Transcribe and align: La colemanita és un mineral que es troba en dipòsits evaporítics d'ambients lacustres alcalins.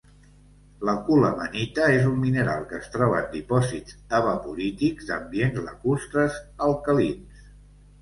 La 0.87 0.95
colemanita 1.09 1.85
és 1.97 2.07
un 2.13 2.15
mineral 2.23 2.65
que 2.73 2.79
es 2.79 2.89
troba 2.97 3.21
en 3.25 3.29
dipòsits 3.37 4.01
evaporítics 4.23 5.13
d'ambients 5.15 5.65
lacustres 5.71 6.45
alcalins. 6.71 7.43